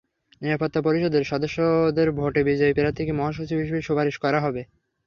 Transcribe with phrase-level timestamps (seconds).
[0.41, 4.61] নিরাপত্তা পরিষদের সদস্যদের ভোটে বিজয়ী প্রার্থীকে মহাসচিব হিসেবে সুপারিশ করা হবে।